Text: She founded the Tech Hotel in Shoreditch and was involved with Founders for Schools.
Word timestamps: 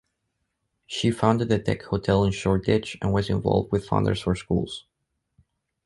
She 0.87 1.11
founded 1.11 1.49
the 1.49 1.59
Tech 1.59 1.83
Hotel 1.83 2.23
in 2.25 2.31
Shoreditch 2.31 2.97
and 3.03 3.13
was 3.13 3.29
involved 3.29 3.71
with 3.71 3.85
Founders 3.87 4.21
for 4.21 4.33
Schools. 4.33 4.87